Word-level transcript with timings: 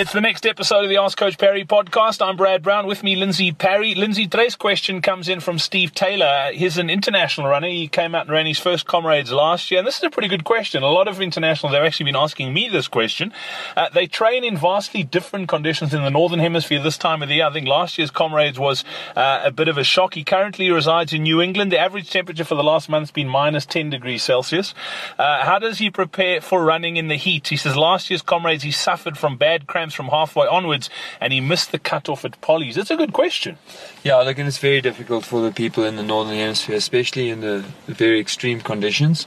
It's 0.00 0.12
the 0.14 0.20
next 0.22 0.46
episode 0.46 0.84
of 0.84 0.88
the 0.88 0.96
Ask 0.96 1.18
Coach 1.18 1.36
Parry 1.36 1.62
podcast. 1.62 2.26
I'm 2.26 2.34
Brad 2.34 2.62
Brown. 2.62 2.86
With 2.86 3.02
me, 3.02 3.16
Lindsay 3.16 3.52
Parry. 3.52 3.94
Lindsay, 3.94 4.26
today's 4.26 4.56
question 4.56 5.02
comes 5.02 5.28
in 5.28 5.40
from 5.40 5.58
Steve 5.58 5.92
Taylor. 5.92 6.52
He's 6.54 6.78
an 6.78 6.88
international 6.88 7.48
runner. 7.48 7.68
He 7.68 7.86
came 7.86 8.14
out 8.14 8.22
and 8.22 8.30
ran 8.30 8.46
his 8.46 8.58
first 8.58 8.86
comrades 8.86 9.30
last 9.30 9.70
year. 9.70 9.80
And 9.80 9.86
this 9.86 9.98
is 9.98 10.04
a 10.04 10.08
pretty 10.08 10.28
good 10.28 10.44
question. 10.44 10.82
A 10.82 10.86
lot 10.86 11.06
of 11.06 11.20
internationals 11.20 11.74
have 11.74 11.84
actually 11.84 12.06
been 12.06 12.16
asking 12.16 12.54
me 12.54 12.70
this 12.70 12.88
question. 12.88 13.30
Uh, 13.76 13.90
they 13.90 14.06
train 14.06 14.42
in 14.42 14.56
vastly 14.56 15.02
different 15.02 15.50
conditions 15.50 15.92
in 15.92 16.02
the 16.02 16.10
Northern 16.10 16.38
Hemisphere 16.38 16.82
this 16.82 16.96
time 16.96 17.20
of 17.20 17.28
the 17.28 17.34
year. 17.34 17.44
I 17.44 17.52
think 17.52 17.68
last 17.68 17.98
year's 17.98 18.10
comrades 18.10 18.58
was 18.58 18.86
uh, 19.14 19.42
a 19.44 19.50
bit 19.50 19.68
of 19.68 19.76
a 19.76 19.84
shock. 19.84 20.14
He 20.14 20.24
currently 20.24 20.70
resides 20.70 21.12
in 21.12 21.24
New 21.24 21.42
England. 21.42 21.72
The 21.72 21.78
average 21.78 22.08
temperature 22.08 22.44
for 22.44 22.54
the 22.54 22.64
last 22.64 22.88
month 22.88 23.08
has 23.08 23.10
been 23.10 23.28
minus 23.28 23.66
10 23.66 23.90
degrees 23.90 24.22
Celsius. 24.22 24.72
Uh, 25.18 25.44
how 25.44 25.58
does 25.58 25.76
he 25.76 25.90
prepare 25.90 26.40
for 26.40 26.64
running 26.64 26.96
in 26.96 27.08
the 27.08 27.16
heat? 27.16 27.48
He 27.48 27.58
says 27.58 27.76
last 27.76 28.08
year's 28.08 28.22
comrades, 28.22 28.62
he 28.62 28.72
suffered 28.72 29.18
from 29.18 29.36
bad 29.36 29.66
cramps 29.66 29.89
from 29.94 30.08
halfway 30.08 30.46
onwards 30.46 30.90
and 31.20 31.32
he 31.32 31.40
missed 31.40 31.72
the 31.72 31.78
cutoff 31.78 32.24
at 32.24 32.40
Polly's? 32.40 32.76
It's 32.76 32.90
a 32.90 32.96
good 32.96 33.12
question. 33.12 33.58
Yeah, 34.02 34.16
look, 34.16 34.38
and 34.38 34.48
it's 34.48 34.58
very 34.58 34.80
difficult 34.80 35.24
for 35.24 35.40
the 35.40 35.52
people 35.52 35.84
in 35.84 35.96
the 35.96 36.02
Northern 36.02 36.36
Hemisphere, 36.36 36.76
especially 36.76 37.30
in 37.30 37.40
the, 37.40 37.64
the 37.86 37.94
very 37.94 38.20
extreme 38.20 38.60
conditions. 38.60 39.26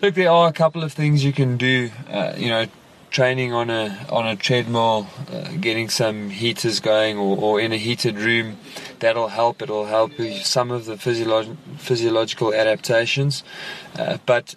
Look, 0.00 0.14
there 0.14 0.30
are 0.30 0.48
a 0.48 0.52
couple 0.52 0.84
of 0.84 0.92
things 0.92 1.24
you 1.24 1.32
can 1.32 1.56
do. 1.56 1.90
Uh, 2.08 2.32
you 2.36 2.48
know, 2.48 2.66
training 3.10 3.52
on 3.52 3.70
a 3.70 4.06
on 4.10 4.26
a 4.26 4.36
treadmill, 4.36 5.08
uh, 5.32 5.52
getting 5.60 5.88
some 5.88 6.30
heaters 6.30 6.80
going, 6.80 7.18
or, 7.18 7.36
or 7.36 7.60
in 7.60 7.72
a 7.72 7.76
heated 7.76 8.18
room, 8.18 8.58
that'll 9.00 9.28
help. 9.28 9.62
It'll 9.62 9.86
help 9.86 10.12
some 10.42 10.70
of 10.70 10.84
the 10.84 10.94
physiolog- 10.94 11.56
physiological 11.78 12.54
adaptations, 12.54 13.42
uh, 13.98 14.18
but 14.26 14.54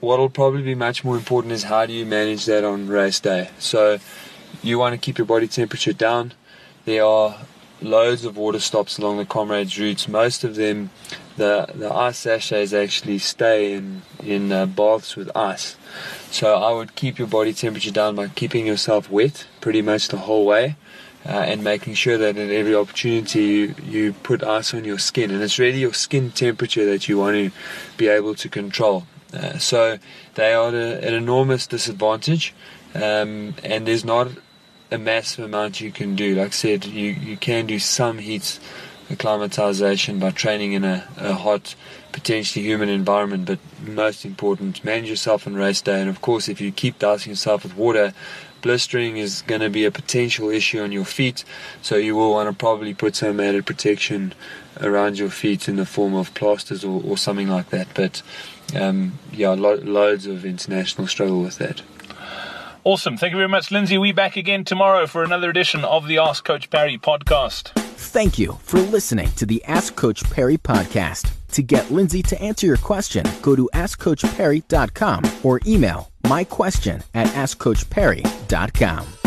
what 0.00 0.18
will 0.18 0.30
probably 0.30 0.62
be 0.62 0.74
much 0.74 1.04
more 1.04 1.16
important 1.16 1.52
is 1.52 1.64
how 1.64 1.86
do 1.86 1.92
you 1.92 2.04
manage 2.04 2.44
that 2.46 2.64
on 2.64 2.86
race 2.86 3.20
day. 3.20 3.50
So 3.58 3.98
you 4.62 4.78
want 4.78 4.92
to 4.94 4.98
keep 4.98 5.18
your 5.18 5.26
body 5.26 5.48
temperature 5.48 5.92
down. 5.92 6.32
There 6.84 7.04
are 7.04 7.36
loads 7.80 8.24
of 8.24 8.36
water 8.36 8.58
stops 8.60 8.98
along 8.98 9.18
the 9.18 9.24
comrades 9.24 9.78
routes. 9.78 10.08
Most 10.08 10.44
of 10.44 10.54
them, 10.54 10.90
the 11.36 11.66
the 11.74 11.92
ice 11.92 12.18
sachets 12.18 12.72
actually 12.72 13.18
stay 13.18 13.72
in 13.72 14.02
in 14.22 14.52
uh, 14.52 14.66
baths 14.66 15.16
with 15.16 15.34
ice. 15.36 15.76
So 16.30 16.54
I 16.56 16.72
would 16.72 16.94
keep 16.94 17.18
your 17.18 17.28
body 17.28 17.52
temperature 17.52 17.90
down 17.90 18.16
by 18.16 18.28
keeping 18.28 18.66
yourself 18.66 19.10
wet 19.10 19.46
pretty 19.60 19.82
much 19.82 20.08
the 20.08 20.18
whole 20.18 20.46
way. 20.46 20.76
Uh, 21.24 21.40
and 21.40 21.64
making 21.64 21.92
sure 21.92 22.16
that 22.16 22.36
at 22.36 22.50
every 22.50 22.72
opportunity 22.72 23.42
you, 23.42 23.74
you 23.84 24.12
put 24.12 24.44
ice 24.44 24.72
on 24.72 24.84
your 24.84 24.96
skin. 24.96 25.32
And 25.32 25.42
it's 25.42 25.58
really 25.58 25.80
your 25.80 25.92
skin 25.92 26.30
temperature 26.30 26.86
that 26.86 27.08
you 27.08 27.18
want 27.18 27.34
to 27.34 27.50
be 27.96 28.06
able 28.06 28.36
to 28.36 28.48
control. 28.48 29.08
Uh, 29.36 29.58
so 29.58 29.98
they 30.34 30.52
are 30.54 30.68
at 30.68 30.74
an 30.74 31.14
enormous 31.14 31.66
disadvantage, 31.66 32.54
um, 32.94 33.54
and 33.62 33.86
there's 33.86 34.04
not 34.04 34.28
a 34.90 34.98
massive 34.98 35.44
amount 35.44 35.80
you 35.80 35.90
can 35.90 36.14
do. 36.14 36.36
Like 36.36 36.48
I 36.48 36.50
said, 36.50 36.84
you, 36.84 37.10
you 37.10 37.36
can 37.36 37.66
do 37.66 37.78
some 37.78 38.18
heat 38.18 38.58
acclimatization 39.10 40.18
by 40.18 40.30
training 40.30 40.72
in 40.72 40.84
a, 40.84 41.06
a 41.18 41.34
hot, 41.34 41.74
potentially 42.12 42.64
humid 42.64 42.88
environment, 42.88 43.46
but 43.46 43.58
most 43.86 44.24
important, 44.24 44.84
manage 44.84 45.08
yourself 45.08 45.46
on 45.46 45.54
race 45.54 45.80
day. 45.80 46.00
And 46.00 46.10
of 46.10 46.20
course, 46.20 46.48
if 46.48 46.60
you 46.60 46.72
keep 46.72 46.98
dousing 46.98 47.30
yourself 47.30 47.62
with 47.62 47.76
water, 47.76 48.12
blistering 48.62 49.16
is 49.16 49.42
going 49.42 49.60
to 49.60 49.70
be 49.70 49.84
a 49.84 49.90
potential 49.90 50.50
issue 50.50 50.80
on 50.80 50.90
your 50.90 51.04
feet, 51.04 51.44
so 51.82 51.96
you 51.96 52.16
will 52.16 52.32
want 52.32 52.48
to 52.48 52.54
probably 52.54 52.94
put 52.94 53.14
some 53.14 53.38
added 53.38 53.64
protection 53.64 54.34
around 54.80 55.18
your 55.18 55.30
feet 55.30 55.68
in 55.68 55.76
the 55.76 55.86
form 55.86 56.14
of 56.14 56.34
plasters 56.34 56.84
or, 56.84 57.02
or 57.04 57.16
something 57.16 57.48
like 57.48 57.70
that. 57.70 57.86
But 57.94 58.22
um, 58.74 59.18
yeah, 59.32 59.50
lo- 59.50 59.76
loads 59.76 60.26
of 60.26 60.44
international 60.44 61.06
struggle 61.06 61.42
with 61.42 61.58
that. 61.58 61.82
Awesome. 62.82 63.16
Thank 63.16 63.32
you 63.32 63.38
very 63.38 63.48
much, 63.48 63.70
Lindsay. 63.70 63.98
We 63.98 64.12
back 64.12 64.36
again 64.36 64.64
tomorrow 64.64 65.06
for 65.06 65.24
another 65.24 65.50
edition 65.50 65.84
of 65.84 66.06
the 66.06 66.18
Ask 66.18 66.44
Coach 66.44 66.70
Parry 66.70 66.98
podcast. 66.98 67.85
Thank 67.98 68.38
you 68.38 68.52
for 68.62 68.78
listening 68.78 69.30
to 69.32 69.46
the 69.46 69.64
Ask 69.64 69.96
Coach 69.96 70.22
Parry 70.30 70.58
podcast. 70.58 71.32
To 71.52 71.62
get 71.62 71.90
Lindsay 71.90 72.22
to 72.24 72.40
answer 72.40 72.66
your 72.66 72.76
question, 72.76 73.24
go 73.42 73.56
to 73.56 73.70
AskCoachParry.com 73.74 75.24
or 75.42 75.60
email 75.66 76.10
my 76.28 76.44
question 76.44 77.02
at 77.14 77.26
AskCoachParry.com. 77.28 79.25